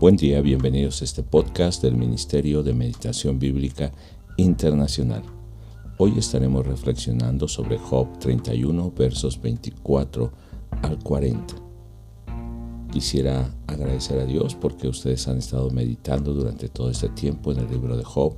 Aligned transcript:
Buen 0.00 0.16
día, 0.16 0.40
bienvenidos 0.40 1.02
a 1.02 1.04
este 1.04 1.22
podcast 1.22 1.82
del 1.82 1.94
Ministerio 1.94 2.62
de 2.62 2.72
Meditación 2.72 3.38
Bíblica 3.38 3.92
Internacional. 4.38 5.22
Hoy 5.98 6.14
estaremos 6.16 6.66
reflexionando 6.66 7.46
sobre 7.46 7.76
Job 7.76 8.18
31, 8.18 8.92
versos 8.96 9.38
24 9.42 10.32
al 10.80 10.98
40. 11.00 11.54
Quisiera 12.90 13.54
agradecer 13.66 14.18
a 14.20 14.24
Dios 14.24 14.54
porque 14.54 14.88
ustedes 14.88 15.28
han 15.28 15.36
estado 15.36 15.68
meditando 15.68 16.32
durante 16.32 16.70
todo 16.70 16.88
este 16.88 17.10
tiempo 17.10 17.52
en 17.52 17.58
el 17.58 17.70
libro 17.70 17.94
de 17.98 18.04
Job, 18.04 18.36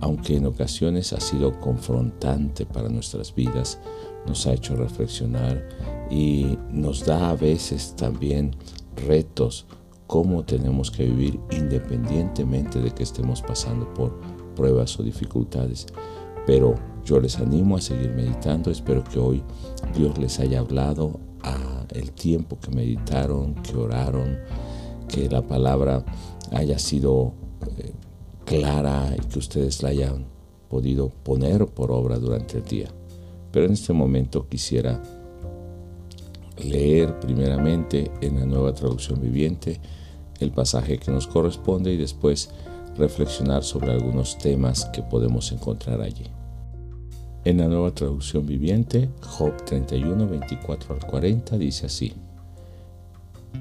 aunque 0.00 0.34
en 0.34 0.46
ocasiones 0.46 1.12
ha 1.12 1.20
sido 1.20 1.60
confrontante 1.60 2.66
para 2.66 2.88
nuestras 2.88 3.32
vidas, 3.32 3.78
nos 4.26 4.44
ha 4.48 4.54
hecho 4.54 4.74
reflexionar 4.74 5.68
y 6.10 6.58
nos 6.72 7.06
da 7.06 7.30
a 7.30 7.36
veces 7.36 7.94
también 7.94 8.56
retos 9.06 9.66
cómo 10.06 10.44
tenemos 10.44 10.90
que 10.90 11.04
vivir 11.04 11.40
independientemente 11.50 12.80
de 12.80 12.90
que 12.92 13.02
estemos 13.02 13.42
pasando 13.42 13.92
por 13.94 14.18
pruebas 14.54 14.98
o 14.98 15.02
dificultades. 15.02 15.86
Pero 16.46 16.74
yo 17.04 17.20
les 17.20 17.38
animo 17.38 17.76
a 17.76 17.80
seguir 17.80 18.10
meditando, 18.10 18.70
espero 18.70 19.02
que 19.04 19.18
hoy 19.18 19.42
Dios 19.94 20.16
les 20.18 20.38
haya 20.38 20.60
hablado 20.60 21.20
el 21.90 22.12
tiempo 22.12 22.58
que 22.60 22.70
meditaron, 22.70 23.54
que 23.54 23.76
oraron, 23.76 24.38
que 25.08 25.28
la 25.28 25.42
palabra 25.42 26.04
haya 26.52 26.78
sido 26.78 27.32
eh, 27.78 27.92
clara 28.44 29.14
y 29.16 29.26
que 29.26 29.38
ustedes 29.38 29.82
la 29.82 29.90
hayan 29.90 30.26
podido 30.68 31.08
poner 31.08 31.66
por 31.66 31.92
obra 31.92 32.18
durante 32.18 32.58
el 32.58 32.64
día. 32.64 32.88
Pero 33.52 33.66
en 33.66 33.72
este 33.72 33.92
momento 33.92 34.48
quisiera 34.48 35.00
leer 36.58 37.18
primeramente 37.20 38.10
en 38.20 38.40
la 38.40 38.46
nueva 38.46 38.72
traducción 38.74 39.20
viviente 39.20 39.80
el 40.40 40.50
pasaje 40.50 40.98
que 40.98 41.10
nos 41.10 41.26
corresponde 41.26 41.92
y 41.92 41.96
después 41.96 42.50
reflexionar 42.96 43.62
sobre 43.62 43.92
algunos 43.92 44.38
temas 44.38 44.86
que 44.86 45.02
podemos 45.02 45.52
encontrar 45.52 46.00
allí. 46.00 46.26
En 47.44 47.58
la 47.58 47.68
nueva 47.68 47.92
traducción 47.92 48.46
viviente, 48.46 49.08
Job 49.22 49.64
31, 49.64 50.26
24 50.26 50.94
al 50.94 51.06
40 51.06 51.58
dice 51.58 51.86
así, 51.86 52.12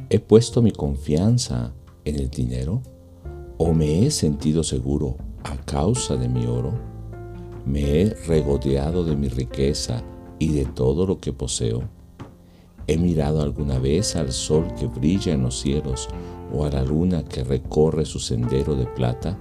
¿He 0.09 0.19
puesto 0.19 0.61
mi 0.61 0.71
confianza 0.71 1.71
en 2.03 2.15
el 2.15 2.29
dinero 2.29 2.81
o 3.57 3.73
me 3.73 4.05
he 4.05 4.11
sentido 4.11 4.63
seguro 4.63 5.17
a 5.43 5.55
causa 5.57 6.15
de 6.15 6.27
mi 6.27 6.45
oro? 6.45 6.73
¿Me 7.65 8.01
he 8.01 8.09
regodeado 8.27 9.03
de 9.03 9.15
mi 9.15 9.27
riqueza 9.27 10.03
y 10.39 10.49
de 10.53 10.65
todo 10.65 11.05
lo 11.05 11.19
que 11.19 11.33
poseo? 11.33 11.94
¿He 12.87 12.97
mirado 12.97 13.41
alguna 13.41 13.79
vez 13.79 14.15
al 14.15 14.31
sol 14.31 14.67
que 14.77 14.85
brilla 14.85 15.33
en 15.33 15.41
los 15.41 15.59
cielos 15.59 16.07
o 16.53 16.65
a 16.65 16.69
la 16.69 16.83
luna 16.83 17.23
que 17.23 17.43
recorre 17.43 18.05
su 18.05 18.19
sendero 18.19 18.75
de 18.75 18.85
plata? 18.85 19.37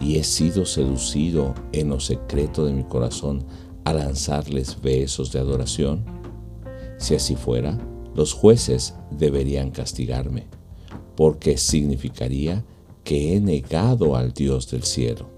Y 0.00 0.18
he 0.18 0.24
sido 0.24 0.66
seducido 0.66 1.54
en 1.72 1.88
lo 1.88 1.98
secreto 1.98 2.64
de 2.64 2.72
mi 2.72 2.84
corazón 2.84 3.44
a 3.84 3.92
lanzarles 3.92 4.80
besos 4.80 5.32
de 5.32 5.40
adoración? 5.40 6.04
Si 6.98 7.14
así 7.14 7.34
fuera, 7.34 7.78
los 8.14 8.32
jueces 8.32 8.94
deberían 9.10 9.70
castigarme, 9.70 10.46
porque 11.16 11.58
significaría 11.58 12.64
que 13.04 13.36
he 13.36 13.40
negado 13.40 14.16
al 14.16 14.32
Dios 14.32 14.70
del 14.70 14.84
cielo. 14.84 15.28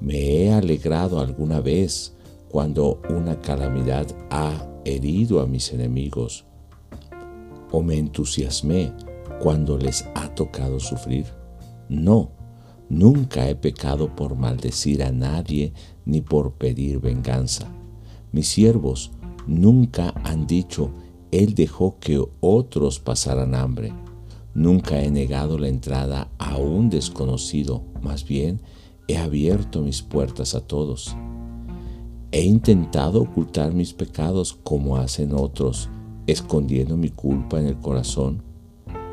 ¿Me 0.00 0.44
he 0.44 0.52
alegrado 0.52 1.20
alguna 1.20 1.60
vez 1.60 2.14
cuando 2.48 3.00
una 3.08 3.40
calamidad 3.40 4.06
ha 4.30 4.69
herido 4.90 5.40
a 5.40 5.46
mis 5.46 5.72
enemigos? 5.72 6.44
¿O 7.70 7.82
me 7.82 7.96
entusiasmé 7.98 8.92
cuando 9.40 9.78
les 9.78 10.06
ha 10.14 10.34
tocado 10.34 10.80
sufrir? 10.80 11.26
No, 11.88 12.32
Nunca 12.90 13.48
he 13.48 13.54
pecado 13.54 14.16
por 14.16 14.34
maldecir 14.34 15.04
a 15.04 15.12
nadie 15.12 15.72
ni 16.04 16.20
por 16.22 16.54
pedir 16.54 16.98
venganza. 16.98 17.68
Mis 18.32 18.48
siervos 18.48 19.12
nunca 19.46 20.12
han 20.24 20.48
dicho, 20.48 20.90
Él 21.30 21.54
dejó 21.54 22.00
que 22.00 22.20
otros 22.40 22.98
pasaran 22.98 23.54
hambre. 23.54 23.92
Nunca 24.54 25.00
he 25.04 25.10
negado 25.12 25.56
la 25.56 25.68
entrada 25.68 26.32
a 26.38 26.56
un 26.56 26.90
desconocido, 26.90 27.84
más 28.02 28.26
bien 28.26 28.60
he 29.06 29.18
abierto 29.18 29.82
mis 29.82 30.02
puertas 30.02 30.56
a 30.56 30.60
todos. 30.60 31.16
He 32.32 32.42
intentado 32.42 33.22
ocultar 33.22 33.72
mis 33.72 33.92
pecados 33.92 34.56
como 34.62 34.96
hacen 34.96 35.34
otros, 35.34 35.88
escondiendo 36.28 36.96
mi 36.96 37.10
culpa 37.10 37.58
en 37.58 37.66
el 37.66 37.76
corazón. 37.78 38.44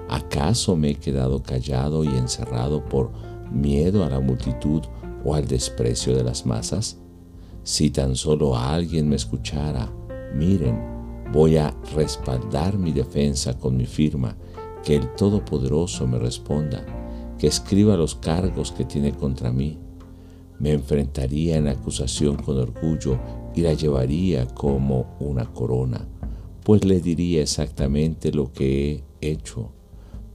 ¿Acaso 0.07 0.75
me 0.75 0.91
he 0.91 0.95
quedado 0.95 1.41
callado 1.41 2.03
y 2.03 2.09
encerrado 2.09 2.85
por 2.85 3.11
miedo 3.51 4.05
a 4.05 4.09
la 4.09 4.19
multitud 4.19 4.83
o 5.25 5.33
al 5.33 5.47
desprecio 5.47 6.16
de 6.16 6.23
las 6.23 6.45
masas? 6.45 7.00
Si 7.63 7.89
tan 7.89 8.16
solo 8.16 8.55
alguien 8.55 9.09
me 9.09 9.16
escuchara, 9.16 9.91
miren, 10.35 10.79
voy 11.34 11.57
a 11.57 11.75
respaldar 11.95 12.78
mi 12.78 12.91
defensa 12.91 13.57
con 13.57 13.78
mi 13.78 13.88
firma, 13.88 14.38
que 14.84 14.95
el 14.95 15.16
Todopoderoso 15.16 16.05
me 16.05 16.19
responda, 16.19 16.85
que 17.39 17.47
escriba 17.47 17.97
los 17.97 18.13
cargos 18.13 18.72
que 18.72 18.85
tiene 18.85 19.11
contra 19.11 19.51
mí. 19.51 19.79
Me 20.59 20.72
enfrentaría 20.72 21.57
en 21.57 21.68
acusación 21.68 22.35
con 22.38 22.57
orgullo 22.57 23.19
y 23.56 23.62
la 23.62 23.73
llevaría 23.73 24.47
como 24.47 25.16
una 25.19 25.45
corona, 25.53 26.07
pues 26.63 26.84
le 26.85 27.00
diría 27.00 27.41
exactamente 27.41 28.31
lo 28.31 28.51
que 28.51 29.03
he 29.22 29.31
hecho. 29.31 29.72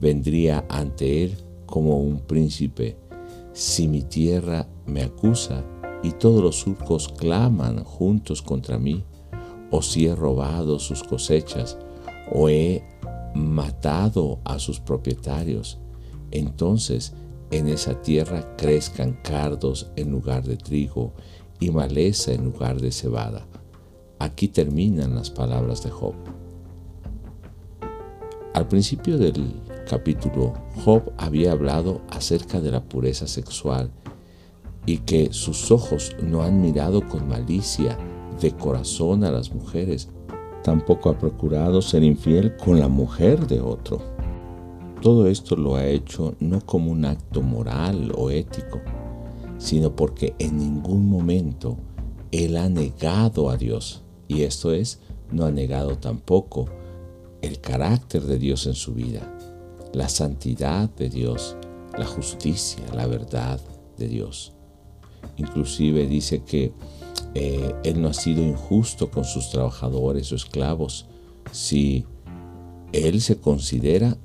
Vendría 0.00 0.64
ante 0.68 1.24
él 1.24 1.36
como 1.66 1.98
un 1.98 2.20
príncipe 2.20 2.96
si 3.52 3.88
mi 3.88 4.02
tierra 4.02 4.66
me 4.86 5.02
acusa 5.02 5.64
y 6.02 6.12
todos 6.12 6.42
los 6.42 6.56
surcos 6.56 7.08
claman 7.08 7.84
juntos 7.84 8.42
contra 8.42 8.78
mí, 8.78 9.04
o 9.70 9.82
si 9.82 10.06
he 10.06 10.14
robado 10.14 10.78
sus 10.78 11.02
cosechas, 11.02 11.78
o 12.30 12.48
he 12.48 12.82
matado 13.34 14.40
a 14.44 14.58
sus 14.58 14.80
propietarios, 14.80 15.78
entonces 16.30 17.14
en 17.52 17.68
esa 17.68 18.00
tierra 18.00 18.56
crezcan 18.56 19.18
cardos 19.22 19.92
en 19.96 20.10
lugar 20.10 20.42
de 20.42 20.56
trigo 20.56 21.12
y 21.60 21.70
maleza 21.70 22.32
en 22.32 22.46
lugar 22.46 22.80
de 22.80 22.90
cebada. 22.90 23.46
Aquí 24.18 24.48
terminan 24.48 25.14
las 25.14 25.30
palabras 25.30 25.84
de 25.84 25.90
Job. 25.90 26.14
Al 28.54 28.66
principio 28.68 29.18
del 29.18 29.60
capítulo, 29.88 30.54
Job 30.84 31.12
había 31.18 31.52
hablado 31.52 32.00
acerca 32.10 32.60
de 32.60 32.70
la 32.70 32.82
pureza 32.82 33.26
sexual 33.26 33.90
y 34.86 34.98
que 34.98 35.32
sus 35.32 35.70
ojos 35.70 36.16
no 36.22 36.42
han 36.42 36.60
mirado 36.60 37.06
con 37.06 37.28
malicia 37.28 37.96
de 38.40 38.52
corazón 38.52 39.24
a 39.24 39.30
las 39.30 39.52
mujeres, 39.52 40.08
tampoco 40.64 41.10
ha 41.10 41.18
procurado 41.18 41.82
ser 41.82 42.02
infiel 42.02 42.56
con 42.56 42.80
la 42.80 42.88
mujer 42.88 43.46
de 43.46 43.60
otro. 43.60 44.00
Todo 45.02 45.26
esto 45.26 45.56
lo 45.56 45.74
ha 45.74 45.86
hecho 45.86 46.34
no 46.40 46.64
como 46.64 46.90
un 46.90 47.04
acto 47.04 47.42
moral 47.42 48.12
o 48.16 48.30
ético, 48.30 48.80
sino 49.58 49.94
porque 49.94 50.34
en 50.38 50.56
ningún 50.56 51.08
momento 51.08 51.76
él 52.30 52.56
ha 52.56 52.68
negado 52.68 53.50
a 53.50 53.56
Dios. 53.56 54.02
Y 54.28 54.42
esto 54.42 54.72
es, 54.72 55.00
no 55.30 55.44
ha 55.44 55.50
negado 55.50 55.98
tampoco 55.98 56.66
el 57.42 57.60
carácter 57.60 58.22
de 58.22 58.38
Dios 58.38 58.66
en 58.66 58.74
su 58.74 58.94
vida 58.94 59.28
la 59.92 60.08
santidad 60.08 60.88
de 60.90 61.08
Dios, 61.08 61.56
la 61.96 62.06
justicia, 62.06 62.82
la 62.94 63.06
verdad 63.06 63.60
de 63.98 64.08
Dios. 64.08 64.52
Inclusive 65.36 66.06
dice 66.06 66.42
que 66.42 66.72
eh, 67.34 67.74
Él 67.84 68.00
no 68.00 68.08
ha 68.08 68.14
sido 68.14 68.42
injusto 68.42 69.10
con 69.10 69.24
sus 69.24 69.50
trabajadores 69.50 70.32
o 70.32 70.36
esclavos 70.36 71.06
si 71.50 72.06
Él 72.92 73.20
se 73.20 73.36
considera 73.36 74.16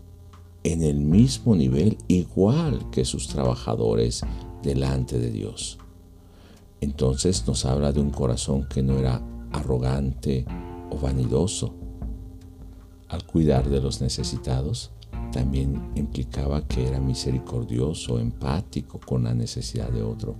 en 0.67 0.83
el 0.83 0.99
mismo 0.99 1.55
nivel 1.55 1.97
igual 2.09 2.89
que 2.91 3.05
sus 3.05 3.29
trabajadores 3.29 4.23
delante 4.63 5.17
de 5.17 5.31
Dios. 5.31 5.77
Entonces 6.81 7.47
nos 7.47 7.63
habla 7.63 7.93
de 7.93 8.01
un 8.01 8.09
corazón 8.09 8.67
que 8.67 8.83
no 8.83 8.99
era 8.99 9.21
arrogante 9.53 10.45
o 10.89 10.97
vanidoso 10.97 11.73
al 13.07 13.25
cuidar 13.25 13.69
de 13.69 13.79
los 13.79 14.01
necesitados, 14.01 14.91
también 15.31 15.89
implicaba 15.95 16.67
que 16.67 16.85
era 16.85 16.99
misericordioso, 16.99 18.19
empático 18.19 18.99
con 18.99 19.23
la 19.23 19.33
necesidad 19.33 19.89
de 19.89 20.03
otro. 20.03 20.35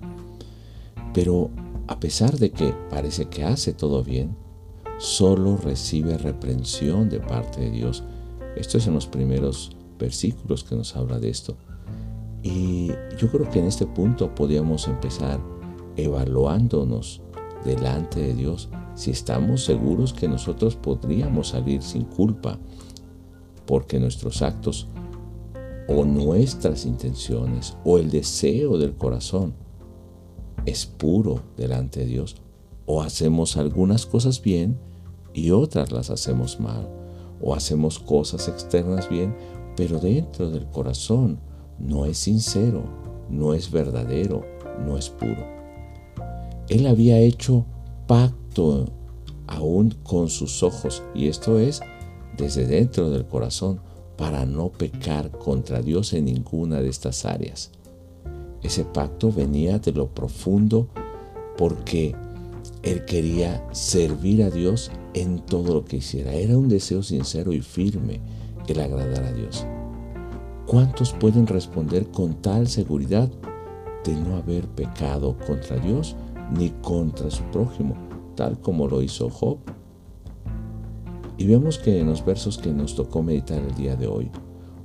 Pero 1.13 1.51
a 1.87 2.01
pesar 2.01 2.37
de 2.37 2.51
que 2.51 2.73
parece 2.89 3.29
que 3.29 3.45
hace 3.45 3.71
todo 3.71 4.03
bien, 4.03 4.35
solo 4.97 5.55
recibe 5.55 6.17
reprensión 6.17 7.07
de 7.07 7.21
parte 7.21 7.61
de 7.61 7.71
Dios. 7.71 8.03
Esto 8.57 8.77
es 8.77 8.87
en 8.87 8.95
los 8.95 9.07
primeros 9.07 9.76
versículos 9.97 10.63
que 10.63 10.75
nos 10.75 10.95
habla 10.95 11.19
de 11.19 11.29
esto. 11.29 11.57
Y 12.43 12.87
yo 13.17 13.29
creo 13.31 13.49
que 13.49 13.59
en 13.59 13.65
este 13.65 13.85
punto 13.85 14.33
podríamos 14.33 14.87
empezar 14.87 15.39
evaluándonos 15.95 17.21
delante 17.65 18.21
de 18.21 18.33
Dios 18.33 18.69
si 18.95 19.11
estamos 19.11 19.63
seguros 19.63 20.13
que 20.13 20.27
nosotros 20.27 20.75
podríamos 20.75 21.49
salir 21.49 21.81
sin 21.81 22.03
culpa 22.03 22.59
porque 23.65 23.99
nuestros 23.99 24.41
actos 24.41 24.87
o 25.87 26.05
nuestras 26.05 26.85
intenciones 26.85 27.77
o 27.83 27.97
el 27.97 28.09
deseo 28.09 28.77
del 28.77 28.95
corazón 28.95 29.53
es 30.65 30.85
puro 30.85 31.41
delante 31.55 32.01
de 32.01 32.05
Dios 32.07 32.37
o 32.85 33.01
hacemos 33.01 33.57
algunas 33.57 34.05
cosas 34.05 34.41
bien 34.41 34.79
y 35.33 35.51
otras 35.51 35.91
las 35.91 36.09
hacemos 36.09 36.59
mal 36.59 36.89
o 37.41 37.53
hacemos 37.53 37.99
cosas 37.99 38.47
externas 38.47 39.09
bien 39.09 39.35
pero 39.77 39.99
dentro 39.99 40.49
del 40.49 40.65
corazón 40.65 41.39
no 41.79 42.05
es 42.05 42.17
sincero, 42.17 42.83
no 43.29 43.53
es 43.53 43.71
verdadero, 43.71 44.43
no 44.83 44.97
es 44.97 45.09
puro. 45.09 45.45
Él 46.67 46.87
había 46.87 47.19
hecho 47.19 47.63
pacto 48.07 48.87
aún 49.45 49.95
con 50.03 50.29
sus 50.29 50.63
ojos 50.63 51.03
y 51.13 51.27
esto 51.27 51.59
es 51.59 51.79
desde 52.35 52.65
dentro 52.65 53.11
del 53.11 53.25
corazón 53.27 53.79
para 54.17 54.47
no 54.47 54.69
pecar 54.69 55.29
contra 55.29 55.81
Dios 55.81 56.11
en 56.13 56.25
ninguna 56.25 56.81
de 56.81 56.89
estas 56.89 57.23
áreas. 57.23 57.69
Ese 58.63 58.83
pacto 58.83 59.31
venía 59.31 59.77
de 59.77 59.91
lo 59.91 60.07
profundo 60.07 60.87
porque 61.55 62.15
él 62.81 63.05
quería 63.05 63.63
servir 63.73 64.41
a 64.41 64.49
Dios 64.49 64.89
en 65.13 65.39
todo 65.39 65.75
lo 65.75 65.85
que 65.85 65.97
hiciera. 65.97 66.33
Era 66.33 66.57
un 66.57 66.67
deseo 66.67 67.03
sincero 67.03 67.53
y 67.53 67.61
firme 67.61 68.21
el 68.67 68.79
agradar 68.79 69.23
a 69.23 69.33
Dios. 69.33 69.65
¿Cuántos 70.65 71.13
pueden 71.13 71.47
responder 71.47 72.07
con 72.07 72.41
tal 72.41 72.67
seguridad 72.67 73.29
de 74.03 74.15
no 74.15 74.35
haber 74.35 74.67
pecado 74.67 75.37
contra 75.45 75.77
Dios 75.77 76.15
ni 76.51 76.69
contra 76.81 77.31
su 77.31 77.43
prójimo, 77.45 77.95
tal 78.35 78.59
como 78.59 78.87
lo 78.87 79.01
hizo 79.01 79.29
Job? 79.29 79.57
Y 81.37 81.45
vemos 81.45 81.77
que 81.77 81.99
en 81.99 82.07
los 82.07 82.25
versos 82.25 82.57
que 82.57 82.71
nos 82.71 82.95
tocó 82.95 83.23
meditar 83.23 83.61
el 83.61 83.75
día 83.75 83.95
de 83.95 84.07
hoy, 84.07 84.29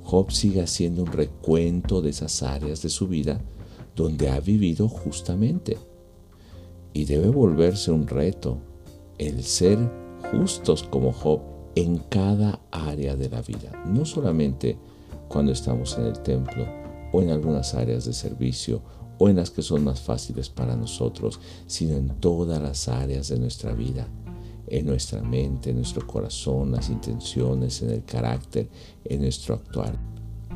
Job 0.03 0.31
sigue 0.31 0.61
haciendo 0.61 1.03
un 1.03 1.11
recuento 1.11 2.01
de 2.01 2.11
esas 2.11 2.43
áreas 2.43 2.81
de 2.81 2.89
su 2.89 3.07
vida 3.07 3.41
donde 3.95 4.29
ha 4.29 4.39
vivido 4.39 4.87
justamente. 4.87 5.77
Y 6.93 7.05
debe 7.05 7.29
volverse 7.29 7.91
un 7.91 8.07
reto 8.07 8.57
el 9.17 9.43
ser 9.43 9.79
justos 10.31 10.83
como 10.83 11.11
Job 11.11 11.52
en 11.75 11.97
cada 11.97 12.59
área 12.71 13.15
de 13.15 13.29
la 13.29 13.41
vida, 13.41 13.83
no 13.85 14.05
solamente 14.05 14.77
cuando 15.27 15.51
estamos 15.51 15.97
en 15.97 16.05
el 16.05 16.19
templo 16.19 16.65
o 17.11 17.21
en 17.21 17.29
algunas 17.29 17.73
áreas 17.73 18.05
de 18.05 18.13
servicio 18.13 18.81
o 19.17 19.29
en 19.29 19.37
las 19.37 19.51
que 19.51 19.61
son 19.61 19.83
más 19.83 20.01
fáciles 20.01 20.49
para 20.49 20.75
nosotros, 20.75 21.39
sino 21.67 21.95
en 21.95 22.09
todas 22.19 22.61
las 22.61 22.87
áreas 22.87 23.29
de 23.29 23.39
nuestra 23.39 23.73
vida 23.73 24.07
en 24.67 24.85
nuestra 24.85 25.21
mente, 25.21 25.69
en 25.69 25.77
nuestro 25.77 26.05
corazón, 26.07 26.71
las 26.71 26.89
intenciones, 26.89 27.81
en 27.81 27.91
el 27.91 28.03
carácter, 28.03 28.67
en 29.05 29.21
nuestro 29.21 29.55
actuar. 29.55 29.97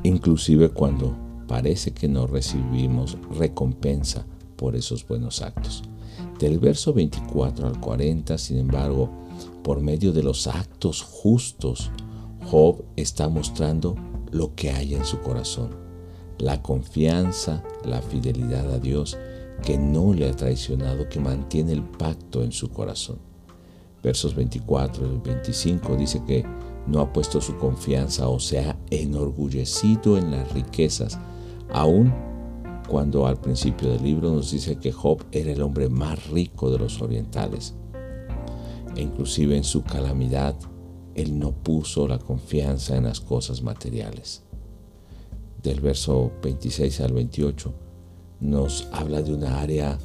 Inclusive 0.03 0.69
cuando 0.69 1.15
parece 1.47 1.91
que 1.91 2.07
no 2.07 2.27
recibimos 2.27 3.17
recompensa 3.37 4.25
por 4.55 4.75
esos 4.75 5.07
buenos 5.07 5.41
actos. 5.41 5.83
Del 6.39 6.59
verso 6.59 6.93
24 6.93 7.67
al 7.67 7.79
40, 7.79 8.37
sin 8.37 8.57
embargo, 8.57 9.09
por 9.67 9.81
medio 9.81 10.13
de 10.13 10.23
los 10.23 10.47
actos 10.47 11.03
justos, 11.03 11.91
Job 12.49 12.85
está 12.95 13.27
mostrando 13.27 13.95
lo 14.31 14.55
que 14.55 14.71
hay 14.71 14.95
en 14.95 15.03
su 15.03 15.19
corazón, 15.19 15.75
la 16.39 16.63
confianza, 16.63 17.61
la 17.83 18.01
fidelidad 18.01 18.71
a 18.71 18.79
Dios 18.79 19.17
que 19.63 19.77
no 19.77 20.13
le 20.13 20.29
ha 20.29 20.33
traicionado, 20.33 21.09
que 21.09 21.19
mantiene 21.19 21.73
el 21.73 21.83
pacto 21.83 22.43
en 22.43 22.51
su 22.51 22.69
corazón 22.69 23.19
versos 24.07 24.35
24 24.35 25.05
y 25.05 25.17
25 25.17 25.95
dice 25.97 26.21
que 26.25 26.45
no 26.87 27.01
ha 27.01 27.11
puesto 27.11 27.41
su 27.41 27.57
confianza 27.57 28.29
o 28.29 28.39
se 28.39 28.59
ha 28.59 28.77
enorgullecido 28.89 30.17
en 30.17 30.31
las 30.31 30.49
riquezas, 30.53 31.19
aun 31.73 32.13
cuando 32.87 33.27
al 33.27 33.35
principio 33.35 33.89
del 33.89 34.03
libro 34.03 34.31
nos 34.31 34.51
dice 34.51 34.77
que 34.77 34.93
Job 34.93 35.25
era 35.33 35.51
el 35.51 35.61
hombre 35.61 35.89
más 35.89 36.29
rico 36.29 36.71
de 36.71 36.79
los 36.79 37.01
orientales. 37.01 37.75
E 38.97 39.01
inclusive 39.03 39.55
en 39.55 39.63
su 39.63 39.83
calamidad, 39.83 40.55
él 41.13 41.37
no 41.37 41.51
puso 41.51 42.07
la 42.07 42.17
confianza 42.17 42.97
en 42.97 43.03
las 43.03 43.21
cosas 43.21 43.61
materiales. 43.61 44.43
Del 45.61 45.81
verso 45.81 46.31
26 46.41 47.01
al 47.01 47.13
28 47.13 47.73
nos 48.39 48.87
habla 48.91 49.21
de 49.21 49.35
una 49.35 49.61
área 49.61 49.99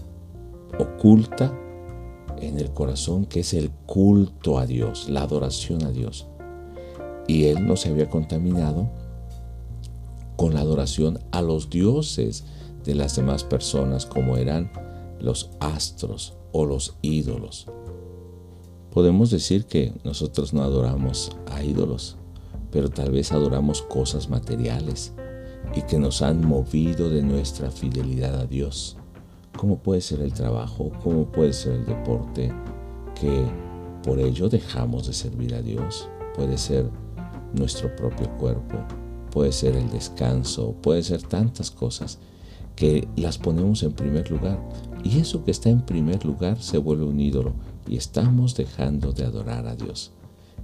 oculta 0.79 1.59
en 2.39 2.59
el 2.59 2.71
corazón 2.73 3.25
que 3.25 3.41
es 3.41 3.55
el 3.55 3.71
culto 3.71 4.59
a 4.59 4.67
Dios, 4.67 5.09
la 5.09 5.23
adoración 5.23 5.85
a 5.85 5.91
Dios. 5.91 6.27
Y 7.27 7.45
él 7.45 7.67
no 7.67 7.77
se 7.77 7.89
había 7.89 8.11
contaminado 8.11 8.91
con 10.37 10.53
la 10.53 10.61
adoración 10.61 11.19
a 11.31 11.41
los 11.41 11.71
dioses 11.71 12.45
de 12.85 12.95
las 12.95 13.17
demás 13.17 13.43
personas 13.43 14.05
como 14.05 14.37
eran 14.37 14.71
los 15.19 15.51
astros 15.61 16.37
o 16.53 16.67
los 16.67 16.99
ídolos. 17.01 17.69
Podemos 18.93 19.31
decir 19.31 19.67
que 19.67 19.93
nosotros 20.05 20.53
no 20.53 20.63
adoramos 20.63 21.33
a 21.51 21.63
ídolos, 21.63 22.17
pero 22.71 22.91
tal 22.91 23.11
vez 23.11 23.33
adoramos 23.33 23.83
cosas 23.83 24.29
materiales 24.29 25.13
y 25.75 25.83
que 25.83 25.99
nos 25.99 26.23
han 26.23 26.47
movido 26.47 27.09
de 27.09 27.23
nuestra 27.23 27.71
fidelidad 27.71 28.39
a 28.39 28.47
Dios 28.47 28.97
cómo 29.57 29.79
puede 29.79 30.01
ser 30.01 30.21
el 30.21 30.33
trabajo, 30.33 30.91
cómo 31.03 31.27
puede 31.27 31.53
ser 31.53 31.75
el 31.75 31.87
deporte, 31.87 32.53
que 33.21 33.45
por 34.03 34.19
ello 34.19 34.49
dejamos 34.49 35.07
de 35.07 35.13
servir 35.13 35.55
a 35.55 35.63
Dios. 35.63 36.09
Puede 36.35 36.59
ser 36.59 36.91
nuestro 37.55 37.95
propio 37.95 38.29
cuerpo, 38.39 38.79
puede 39.31 39.53
ser 39.53 39.77
el 39.77 39.89
descanso, 39.91 40.75
puede 40.83 41.03
ser 41.03 41.23
tantas 41.23 41.71
cosas 41.71 42.19
que 42.75 43.07
las 43.17 43.39
ponemos 43.39 43.83
en 43.83 43.93
primer 43.93 44.31
lugar. 44.31 44.59
Y 45.05 45.21
eso 45.21 45.45
que 45.45 45.51
está 45.51 45.69
en 45.69 45.83
primer 45.83 46.25
lugar 46.25 46.61
se 46.61 46.79
vuelve 46.79 47.05
un 47.05 47.21
ídolo 47.21 47.53
y 47.87 47.97
estamos 47.97 48.55
dejando 48.55 49.13
de 49.13 49.25
adorar 49.25 49.67
a 49.67 49.77
Dios. 49.77 50.13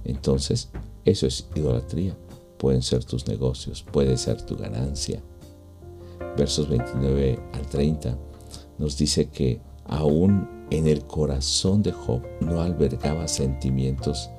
Entonces, 0.03 0.69
eso 1.05 1.27
es 1.27 1.47
idolatría. 1.55 2.17
Pueden 2.57 2.81
ser 2.81 3.03
tus 3.03 3.27
negocios, 3.27 3.83
puede 3.83 4.17
ser 4.17 4.41
tu 4.41 4.55
ganancia. 4.57 5.21
Versos 6.37 6.69
29 6.69 7.39
al 7.53 7.67
30 7.67 8.17
nos 8.77 8.97
dice 8.97 9.29
que 9.29 9.61
aún 9.85 10.47
en 10.69 10.87
el 10.87 11.05
corazón 11.05 11.81
de 11.81 11.91
Job 11.91 12.21
no 12.41 12.61
albergaba 12.61 13.27
sentimientos 13.27 14.29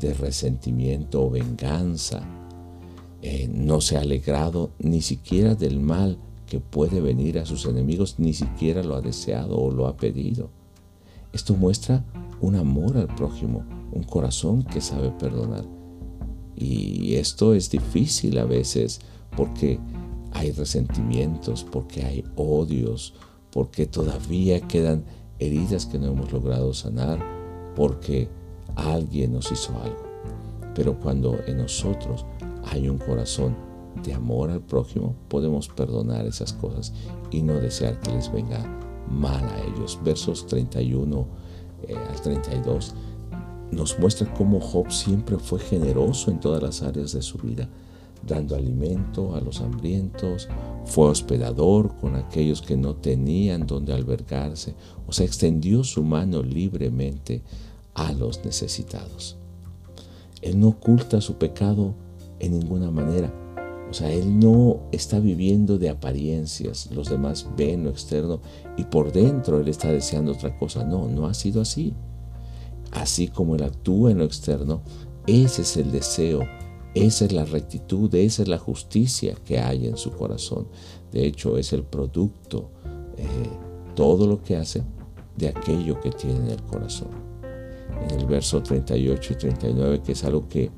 de 0.00 0.14
resentimiento 0.14 1.24
o 1.24 1.30
venganza. 1.30 2.22
Eh, 3.22 3.48
no 3.52 3.80
se 3.80 3.96
ha 3.96 4.00
alegrado 4.00 4.70
ni 4.78 5.02
siquiera 5.02 5.54
del 5.54 5.80
mal 5.80 6.18
que 6.46 6.60
puede 6.60 7.00
venir 7.00 7.38
a 7.38 7.46
sus 7.46 7.66
enemigos, 7.66 8.14
ni 8.18 8.32
siquiera 8.32 8.82
lo 8.82 8.94
ha 8.94 9.00
deseado 9.00 9.58
o 9.58 9.70
lo 9.70 9.86
ha 9.86 9.96
pedido. 9.96 10.50
Esto 11.32 11.54
muestra 11.54 12.04
un 12.40 12.56
amor 12.56 12.96
al 12.96 13.08
prójimo, 13.08 13.64
un 13.92 14.02
corazón 14.02 14.62
que 14.62 14.80
sabe 14.80 15.10
perdonar. 15.10 15.64
Y 16.54 17.14
esto 17.14 17.54
es 17.54 17.70
difícil 17.70 18.38
a 18.38 18.44
veces 18.44 19.00
porque 19.36 19.78
hay 20.32 20.50
resentimientos, 20.52 21.64
porque 21.64 22.04
hay 22.04 22.24
odios, 22.36 23.14
porque 23.50 23.86
todavía 23.86 24.60
quedan 24.60 25.04
heridas 25.38 25.86
que 25.86 25.98
no 25.98 26.08
hemos 26.08 26.32
logrado 26.32 26.74
sanar, 26.74 27.18
porque 27.76 28.28
alguien 28.76 29.32
nos 29.32 29.50
hizo 29.52 29.72
algo. 29.82 30.02
Pero 30.74 30.98
cuando 30.98 31.38
en 31.46 31.58
nosotros 31.58 32.26
hay 32.64 32.88
un 32.88 32.98
corazón 32.98 33.56
de 34.02 34.14
amor 34.14 34.50
al 34.50 34.60
prójimo, 34.60 35.14
podemos 35.28 35.68
perdonar 35.68 36.26
esas 36.26 36.52
cosas 36.52 36.92
y 37.30 37.42
no 37.42 37.54
desear 37.54 37.98
que 38.00 38.12
les 38.12 38.30
venga 38.32 38.64
mal 39.10 39.44
a 39.44 39.62
ellos. 39.62 39.98
Versos 40.04 40.46
31 40.46 41.26
eh, 41.86 41.96
al 41.96 42.20
32 42.20 42.94
nos 43.70 43.98
muestra 43.98 44.32
cómo 44.32 44.60
Job 44.60 44.90
siempre 44.90 45.38
fue 45.38 45.60
generoso 45.60 46.30
en 46.30 46.40
todas 46.40 46.62
las 46.62 46.82
áreas 46.82 47.12
de 47.12 47.22
su 47.22 47.38
vida 47.38 47.68
dando 48.26 48.56
alimento 48.56 49.34
a 49.34 49.40
los 49.40 49.60
hambrientos, 49.60 50.48
fue 50.84 51.08
hospedador 51.08 51.94
con 51.96 52.16
aquellos 52.16 52.62
que 52.62 52.76
no 52.76 52.94
tenían 52.94 53.66
donde 53.66 53.92
albergarse, 53.92 54.74
o 55.06 55.12
sea, 55.12 55.26
extendió 55.26 55.84
su 55.84 56.02
mano 56.02 56.42
libremente 56.42 57.42
a 57.94 58.12
los 58.12 58.44
necesitados. 58.44 59.36
Él 60.42 60.58
no 60.60 60.68
oculta 60.68 61.20
su 61.20 61.34
pecado 61.34 61.94
en 62.38 62.58
ninguna 62.58 62.90
manera. 62.90 63.32
O 63.90 63.94
sea, 63.94 64.10
Él 64.12 64.38
no 64.38 64.80
está 64.92 65.18
viviendo 65.18 65.78
de 65.78 65.88
apariencias. 65.88 66.90
Los 66.92 67.08
demás 67.08 67.48
ven 67.56 67.84
lo 67.84 67.90
externo 67.90 68.40
y 68.76 68.84
por 68.84 69.12
dentro 69.12 69.60
Él 69.60 69.68
está 69.68 69.90
deseando 69.90 70.32
otra 70.32 70.58
cosa. 70.58 70.84
No, 70.84 71.08
no 71.08 71.26
ha 71.26 71.34
sido 71.34 71.62
así. 71.62 71.94
Así 72.92 73.28
como 73.28 73.54
Él 73.54 73.62
actúa 73.62 74.10
en 74.10 74.18
lo 74.18 74.24
externo, 74.24 74.82
ese 75.26 75.62
es 75.62 75.76
el 75.76 75.90
deseo 75.90 76.40
esa 76.94 77.26
es 77.26 77.32
la 77.32 77.44
rectitud, 77.44 78.12
esa 78.14 78.42
es 78.42 78.48
la 78.48 78.58
justicia 78.58 79.36
que 79.44 79.58
hay 79.58 79.86
en 79.86 79.96
su 79.96 80.10
corazón. 80.12 80.66
De 81.12 81.26
hecho, 81.26 81.58
es 81.58 81.72
el 81.72 81.84
producto, 81.84 82.70
eh, 83.16 83.26
todo 83.94 84.26
lo 84.26 84.42
que 84.42 84.56
hace 84.56 84.82
de 85.36 85.48
aquello 85.48 86.00
que 86.00 86.10
tiene 86.10 86.38
en 86.38 86.48
el 86.48 86.62
corazón. 86.62 87.10
En 88.10 88.18
el 88.18 88.26
verso 88.26 88.62
38 88.62 89.32
y 89.32 89.36
39, 89.36 90.02
que 90.04 90.12
es 90.12 90.24
algo 90.24 90.48
que 90.48 90.70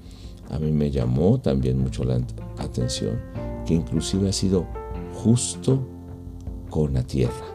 a 0.50 0.59
mí 0.59 0.71
me 0.73 0.90
llamó 0.90 1.40
también 1.40 1.78
mucho 1.78 2.04
la 2.04 2.21
atención, 2.59 3.21
que 3.66 3.75
inclusive 3.75 4.28
ha 4.28 4.33
sido 4.33 4.66
justo 5.14 5.87
con 6.69 6.92
la 6.95 7.02
tierra. 7.02 7.47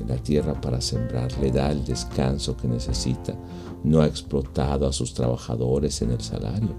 En 0.00 0.08
la 0.08 0.16
tierra 0.16 0.60
para 0.60 0.80
sembrar, 0.80 1.30
le 1.40 1.50
da 1.50 1.70
el 1.70 1.84
descanso 1.84 2.56
que 2.56 2.66
necesita, 2.66 3.36
no 3.84 4.00
ha 4.00 4.06
explotado 4.06 4.86
a 4.86 4.92
sus 4.92 5.14
trabajadores 5.14 6.02
en 6.02 6.10
el 6.10 6.20
salario. 6.20 6.74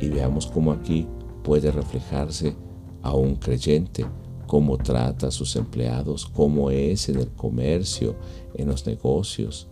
Y 0.00 0.08
veamos 0.08 0.46
cómo 0.46 0.72
aquí 0.72 1.06
puede 1.44 1.70
reflejarse 1.70 2.56
a 3.02 3.14
un 3.14 3.36
creyente, 3.36 4.04
cómo 4.46 4.78
trata 4.78 5.28
a 5.28 5.30
sus 5.30 5.54
empleados, 5.56 6.26
cómo 6.26 6.70
es 6.70 7.08
en 7.08 7.20
el 7.20 7.28
comercio, 7.28 8.16
en 8.54 8.68
los 8.68 8.86
negocios, 8.86 9.68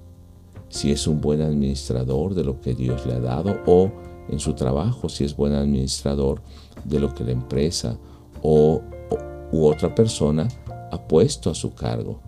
si 0.69 0.93
es 0.93 1.07
un 1.07 1.21
buen 1.21 1.41
administrador 1.41 2.35
de 2.35 2.45
lo 2.45 2.61
que 2.61 2.75
Dios 2.75 3.07
le 3.07 3.15
ha 3.15 3.21
dado 3.21 3.59
o 3.67 3.91
en 4.29 4.41
su 4.41 4.55
trabajo, 4.55 5.09
si 5.09 5.25
es 5.25 5.37
buen 5.37 5.53
administrador 5.53 6.43
de 6.85 7.01
lo 7.01 7.15
que 7.15 7.25
la 7.25 7.33
empresa 7.33 7.99
o, 8.43 8.83
u 9.53 9.67
otra 9.67 9.95
persona 9.95 10.49
ha 10.91 11.09
puesto 11.09 11.51
a 11.51 11.55
su 11.55 11.75
cargo. 11.75 12.21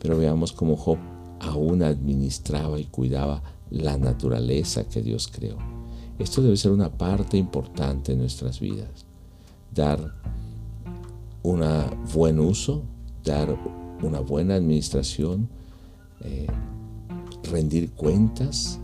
Pero 0.00 0.18
veamos 0.18 0.52
cómo 0.52 0.76
Job 0.76 0.98
aún 1.40 1.82
administraba 1.82 2.78
y 2.78 2.84
cuidaba 2.84 3.42
la 3.70 3.96
naturaleza 3.96 4.84
que 4.84 5.02
Dios 5.02 5.28
creó. 5.28 5.56
Esto 6.18 6.42
debe 6.42 6.56
ser 6.56 6.72
una 6.72 6.90
parte 6.90 7.36
importante 7.36 8.12
en 8.12 8.18
nuestras 8.18 8.60
vidas. 8.60 9.06
Dar 9.74 10.12
un 11.42 11.62
buen 12.12 12.38
uso, 12.38 12.82
dar 13.24 13.56
una 14.02 14.20
buena 14.20 14.54
administración, 14.54 15.48
eh, 16.22 16.46
rendir 17.50 17.92
cuentas 17.92 18.78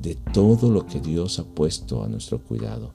de 0.00 0.14
todo 0.14 0.70
lo 0.70 0.86
que 0.86 1.00
Dios 1.00 1.38
ha 1.38 1.44
puesto 1.44 2.02
a 2.02 2.08
nuestro 2.08 2.42
cuidado. 2.42 2.92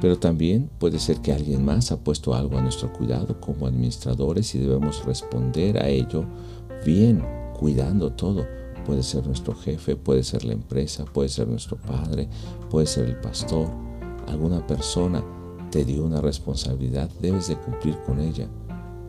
Pero 0.00 0.18
también 0.18 0.70
puede 0.78 0.98
ser 0.98 1.18
que 1.18 1.32
alguien 1.32 1.64
más 1.64 1.90
ha 1.90 1.98
puesto 1.98 2.34
algo 2.34 2.58
a 2.58 2.62
nuestro 2.62 2.92
cuidado 2.92 3.40
como 3.40 3.66
administradores 3.66 4.54
y 4.54 4.58
debemos 4.58 5.04
responder 5.04 5.82
a 5.82 5.88
ello 5.88 6.24
bien, 6.84 7.24
cuidando 7.58 8.12
todo. 8.12 8.46
Puede 8.84 9.02
ser 9.02 9.26
nuestro 9.26 9.54
jefe, 9.54 9.96
puede 9.96 10.22
ser 10.22 10.44
la 10.44 10.52
empresa, 10.52 11.04
puede 11.06 11.28
ser 11.28 11.48
nuestro 11.48 11.76
padre, 11.76 12.28
puede 12.70 12.86
ser 12.86 13.06
el 13.06 13.16
pastor. 13.16 13.68
Alguna 14.28 14.64
persona 14.66 15.24
te 15.70 15.84
dio 15.84 16.04
una 16.04 16.20
responsabilidad, 16.20 17.10
debes 17.20 17.48
de 17.48 17.56
cumplir 17.56 17.98
con 18.04 18.20
ella. 18.20 18.48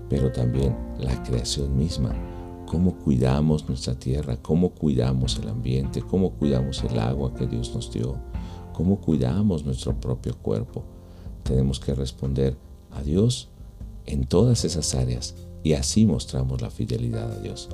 Pero 0.09 0.31
también 0.31 0.75
la 0.99 1.21
creación 1.23 1.77
misma 1.77 2.15
cómo 2.67 2.97
cuidamos 2.99 3.67
nuestra 3.67 3.95
tierra, 3.95 4.37
cómo 4.37 4.71
cuidamos 4.71 5.39
el 5.41 5.49
ambiente, 5.49 6.03
cómo 6.03 6.31
cuidamos 6.33 6.83
el 6.83 6.99
agua 6.99 7.33
que 7.33 7.47
Dios 7.47 7.73
nos 7.73 7.91
dio, 7.91 8.15
cómo 8.73 8.99
cuidamos 9.01 9.65
nuestro 9.65 9.99
propio 9.99 10.37
cuerpo. 10.37 10.83
Tenemos 11.41 11.79
que 11.79 11.95
responder 11.95 12.55
a 12.91 13.01
Dios 13.01 13.49
en 14.05 14.25
todas 14.25 14.65
esas 14.65 14.93
áreas 14.93 15.35
y 15.63 15.73
así 15.73 16.05
mostramos 16.05 16.61
la 16.61 16.69
fidelidad 16.69 17.31
a 17.31 17.39
Dios. 17.39 17.69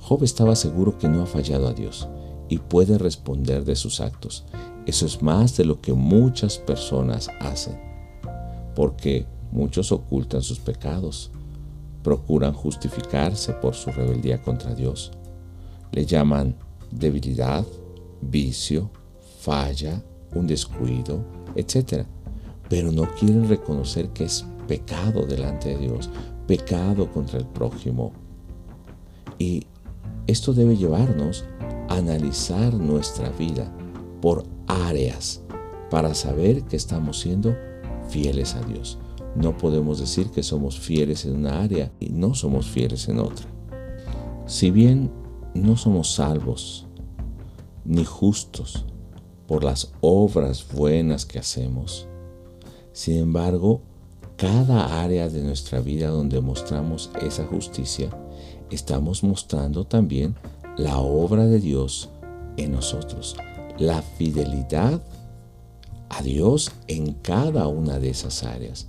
Job 0.00 0.24
estaba 0.24 0.56
seguro 0.56 0.98
que 0.98 1.08
no 1.08 1.22
ha 1.22 1.26
fallado 1.26 1.68
a 1.68 1.72
Dios 1.72 2.08
y 2.48 2.58
puede 2.58 2.98
responder 2.98 3.64
de 3.64 3.76
sus 3.76 4.00
actos. 4.00 4.44
Eso 4.86 5.06
es 5.06 5.22
más 5.22 5.56
de 5.56 5.64
lo 5.64 5.80
que 5.80 5.92
muchas 5.92 6.58
personas 6.58 7.28
hacen, 7.40 7.80
porque 8.74 9.26
muchos 9.52 9.90
ocultan 9.92 10.42
sus 10.42 10.58
pecados, 10.58 11.30
procuran 12.06 12.52
justificarse 12.52 13.52
por 13.54 13.74
su 13.74 13.90
rebeldía 13.90 14.40
contra 14.40 14.72
Dios. 14.76 15.10
Le 15.90 16.06
llaman 16.06 16.54
debilidad, 16.92 17.66
vicio, 18.20 18.92
falla, 19.40 20.04
un 20.32 20.46
descuido, 20.46 21.24
etc. 21.56 22.06
Pero 22.68 22.92
no 22.92 23.12
quieren 23.16 23.48
reconocer 23.48 24.10
que 24.10 24.22
es 24.22 24.46
pecado 24.68 25.26
delante 25.26 25.70
de 25.70 25.78
Dios, 25.78 26.08
pecado 26.46 27.10
contra 27.10 27.40
el 27.40 27.46
prójimo. 27.46 28.12
Y 29.36 29.66
esto 30.28 30.52
debe 30.52 30.76
llevarnos 30.76 31.44
a 31.88 31.96
analizar 31.96 32.72
nuestra 32.72 33.30
vida 33.30 33.68
por 34.22 34.44
áreas 34.68 35.42
para 35.90 36.14
saber 36.14 36.62
que 36.62 36.76
estamos 36.76 37.18
siendo 37.18 37.56
fieles 38.08 38.54
a 38.54 38.60
Dios. 38.60 38.96
No 39.36 39.56
podemos 39.58 39.98
decir 39.98 40.30
que 40.30 40.42
somos 40.42 40.80
fieles 40.80 41.26
en 41.26 41.36
una 41.36 41.62
área 41.62 41.92
y 42.00 42.08
no 42.08 42.34
somos 42.34 42.66
fieles 42.66 43.08
en 43.08 43.18
otra. 43.18 43.46
Si 44.46 44.70
bien 44.70 45.10
no 45.54 45.76
somos 45.76 46.14
salvos 46.14 46.86
ni 47.84 48.04
justos 48.04 48.86
por 49.46 49.62
las 49.62 49.92
obras 50.00 50.66
buenas 50.72 51.26
que 51.26 51.38
hacemos, 51.38 52.08
sin 52.92 53.18
embargo, 53.18 53.82
cada 54.36 55.02
área 55.02 55.28
de 55.28 55.42
nuestra 55.42 55.80
vida 55.80 56.08
donde 56.08 56.40
mostramos 56.40 57.10
esa 57.20 57.44
justicia, 57.44 58.08
estamos 58.70 59.22
mostrando 59.22 59.84
también 59.84 60.34
la 60.76 60.98
obra 60.98 61.46
de 61.46 61.60
Dios 61.60 62.08
en 62.56 62.72
nosotros, 62.72 63.36
la 63.78 64.00
fidelidad 64.00 65.02
a 66.08 66.22
Dios 66.22 66.72
en 66.86 67.12
cada 67.14 67.68
una 67.68 67.98
de 67.98 68.10
esas 68.10 68.44
áreas. 68.44 68.88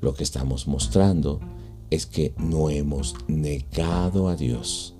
Lo 0.00 0.14
que 0.14 0.22
estamos 0.22 0.66
mostrando 0.66 1.40
es 1.90 2.06
que 2.06 2.34
no 2.38 2.70
hemos 2.70 3.14
negado 3.28 4.28
a 4.28 4.36
Dios, 4.36 4.94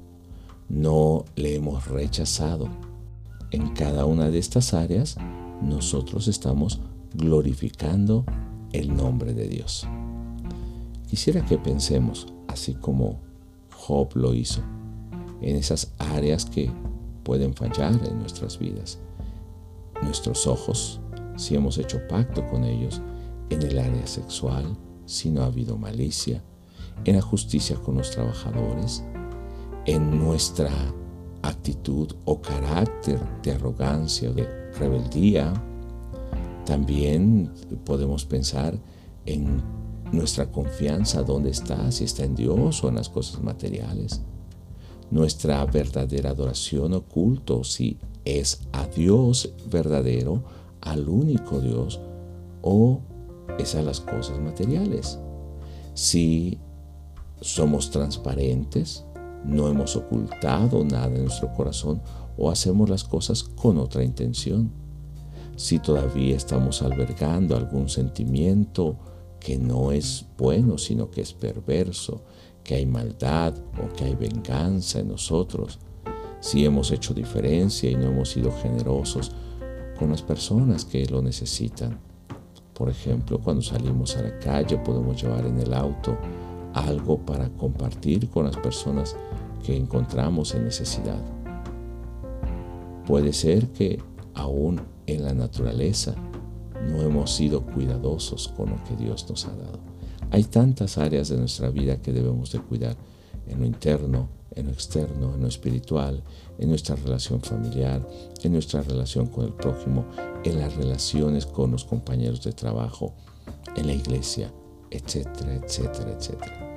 no 0.69 1.25
le 1.37 1.55
hemos 1.55 1.87
rechazado. 1.87 2.69
En 3.51 3.71
cada 3.71 4.05
una 4.05 4.31
de 4.31 4.39
estas 4.39 4.75
áreas 4.75 5.17
nosotros 5.63 6.29
estamos 6.29 6.81
glorificando 7.15 8.25
el 8.73 8.95
nombre 8.95 9.33
de 9.33 9.49
Dios. 9.49 9.87
Quisiera 11.09 11.45
que 11.45 11.59
pensemos, 11.59 12.29
así 12.47 12.75
como 12.75 13.19
Job 13.75 14.11
lo 14.15 14.35
hizo, 14.35 14.61
en 15.41 15.57
esas 15.57 15.93
áreas 15.99 16.45
que 16.45 16.71
pueden 17.25 17.55
fallar 17.55 17.99
en 18.07 18.19
nuestras 18.19 18.59
vidas. 18.59 18.99
Nuestros 20.03 20.47
ojos, 20.47 21.01
si 21.37 21.55
hemos 21.55 21.79
hecho 21.79 22.01
pacto 22.09 22.47
con 22.49 22.65
ellos, 22.65 23.01
en 23.49 23.63
el 23.63 23.79
área 23.79 24.07
sexual, 24.07 24.77
si 25.11 25.31
no 25.31 25.43
ha 25.43 25.47
habido 25.47 25.77
malicia, 25.77 26.43
en 27.05 27.17
la 27.17 27.23
justicia 27.23 27.77
con 27.77 27.97
los 27.97 28.11
trabajadores, 28.11 29.03
en 29.87 30.19
nuestra 30.19 30.71
actitud 31.43 32.15
o 32.27 32.41
carácter 32.41 33.19
de 33.43 33.53
arrogancia 33.53 34.31
o 34.31 34.35
de 34.35 34.71
rebeldía. 34.73 35.53
También 36.65 37.51
podemos 37.85 38.25
pensar 38.25 38.79
en 39.27 39.63
nuestra 40.13 40.51
confianza, 40.51 41.23
dónde 41.23 41.51
está, 41.51 41.91
si 41.91 42.05
está 42.05 42.25
en 42.25 42.35
Dios 42.35 42.85
o 42.85 42.89
en 42.89 42.97
las 42.97 43.09
cosas 43.09 43.43
materiales. 43.43 44.23
Nuestra 45.11 45.65
verdadera 45.65 46.31
adoración 46.31 46.95
o 46.95 47.03
culto, 47.03 47.65
si 47.65 47.99
es 48.25 48.61
a 48.73 48.87
Dios 48.87 49.55
verdadero, 49.69 50.43
al 50.81 51.09
único 51.09 51.61
Dios, 51.61 52.01
o 52.63 53.01
es 53.59 53.75
a 53.75 53.83
las 53.83 54.01
cosas 54.01 54.39
materiales. 54.39 55.19
Si 55.95 56.59
somos 57.41 57.91
transparentes, 57.91 59.05
no 59.45 59.69
hemos 59.69 59.97
ocultado 59.97 60.85
nada 60.85 61.07
en 61.07 61.25
nuestro 61.25 61.53
corazón 61.53 62.03
o 62.37 62.51
hacemos 62.51 62.89
las 62.89 63.05
cosas 63.05 63.43
con 63.43 63.79
otra 63.79 64.05
intención. 64.05 64.71
Si 65.57 65.79
todavía 65.79 66.37
estamos 66.37 66.83
albergando 66.83 67.57
algún 67.57 67.89
sentimiento 67.89 68.97
que 69.39 69.59
no 69.59 69.93
es 69.93 70.27
bueno, 70.39 70.79
sino 70.79 71.11
que 71.11 71.23
es 71.23 71.33
perverso, 71.33 72.23
que 72.63 72.75
hay 72.77 72.87
maldad 72.87 73.55
o 73.83 73.93
que 73.95 74.05
hay 74.05 74.15
venganza 74.15 75.01
en 75.01 75.09
nosotros, 75.09 75.79
si 76.41 76.65
hemos 76.65 76.91
hecho 76.91 77.13
diferencia 77.13 77.91
y 77.91 77.97
no 77.97 78.07
hemos 78.07 78.31
sido 78.31 78.53
generosos 78.53 79.33
con 79.99 80.11
las 80.11 80.23
personas 80.23 80.85
que 80.85 81.05
lo 81.07 81.21
necesitan, 81.21 81.99
por 82.81 82.89
ejemplo, 82.89 83.39
cuando 83.39 83.61
salimos 83.61 84.17
a 84.17 84.23
la 84.23 84.39
calle 84.39 84.79
podemos 84.79 85.23
llevar 85.23 85.45
en 85.45 85.59
el 85.61 85.75
auto 85.75 86.17
algo 86.73 87.19
para 87.19 87.51
compartir 87.51 88.31
con 88.31 88.47
las 88.47 88.57
personas 88.57 89.15
que 89.63 89.77
encontramos 89.77 90.55
en 90.55 90.65
necesidad. 90.65 91.21
Puede 93.07 93.35
ser 93.35 93.69
que 93.69 94.03
aún 94.33 94.81
en 95.07 95.27
la 95.27 95.35
naturaleza 95.35 96.15
no 96.91 97.03
hemos 97.03 97.35
sido 97.35 97.67
cuidadosos 97.67 98.49
con 98.49 98.71
lo 98.71 98.83
que 98.85 98.97
Dios 98.97 99.29
nos 99.29 99.45
ha 99.45 99.55
dado. 99.55 99.81
Hay 100.31 100.45
tantas 100.45 100.97
áreas 100.97 101.29
de 101.29 101.37
nuestra 101.37 101.69
vida 101.69 102.01
que 102.01 102.15
debemos 102.15 102.51
de 102.51 102.61
cuidar 102.61 102.97
en 103.51 103.61
lo 103.61 103.67
interno, 103.67 104.29
en 104.55 104.67
lo 104.67 104.73
externo, 104.73 105.35
en 105.35 105.43
lo 105.43 105.49
espiritual, 105.49 106.23
en 106.59 106.69
nuestra 106.69 106.97
relación 106.97 107.41
familiar, 107.41 108.07
en 108.43 108.53
nuestra 108.53 108.83
relación 108.83 109.27
con 109.27 109.47
el 109.47 109.53
prójimo, 109.53 110.05
en 110.45 110.59
las 110.59 110.75
relaciones 110.77 111.47
con 111.47 111.71
los 111.71 111.85
compañeros 111.85 112.43
de 112.43 112.53
trabajo, 112.53 113.13
en 113.77 113.87
la 113.87 113.95
iglesia, 113.95 114.53
etcétera, 114.91 115.55
etcétera, 115.55 116.17
etcétera. 116.19 116.71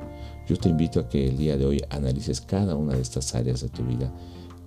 Yo 0.48 0.58
te 0.58 0.70
invito 0.70 1.00
a 1.00 1.08
que 1.08 1.28
el 1.28 1.38
día 1.38 1.58
de 1.58 1.66
hoy 1.66 1.82
analices 1.90 2.42
cada 2.42 2.76
una 2.76 2.96
de 2.96 3.02
estas 3.02 3.34
áreas 3.34 3.62
de 3.62 3.70
tu 3.70 3.84
vida 3.84 4.12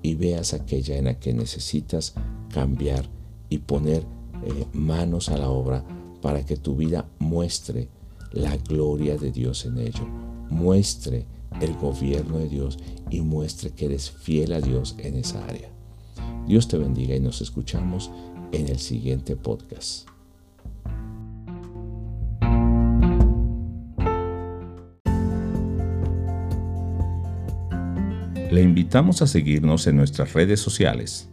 y 0.03 0.15
veas 0.15 0.55
aquella 0.55 0.97
en 0.97 1.05
la 1.05 1.19
que 1.19 1.35
necesitas 1.35 2.15
cambiar 2.53 3.05
y 3.51 3.59
poner 3.59 4.05
eh, 4.45 4.67
manos 4.73 5.29
a 5.29 5.37
la 5.37 5.51
obra 5.51 5.85
para 6.23 6.45
que 6.45 6.57
tu 6.57 6.77
vida 6.77 7.09
muestre 7.19 7.89
la 8.33 8.57
gloria 8.57 9.17
de 9.17 9.33
Dios 9.33 9.67
en 9.67 9.79
ello, 9.79 10.07
muestre 10.51 11.27
el 11.61 11.75
gobierno 11.75 12.39
de 12.39 12.49
Dios 12.49 12.79
y 13.11 13.21
muestre 13.21 13.71
que 13.71 13.87
eres 13.87 14.11
fiel 14.11 14.53
a 14.53 14.61
Dios 14.61 14.97
en 14.99 15.17
esa 15.17 15.45
área. 15.47 15.71
Dios 16.47 16.69
te 16.69 16.79
bendiga 16.79 17.15
y 17.15 17.21
nos 17.21 17.41
escuchamos 17.41 18.11
en 18.53 18.69
el 18.69 18.79
siguiente 18.79 19.37
podcast. 19.37 20.09
Le 28.51 28.63
invitamos 28.63 29.23
a 29.23 29.27
seguirnos 29.27 29.87
en 29.87 29.97
nuestras 29.97 30.33
redes 30.33 30.61
sociales, 30.61 31.29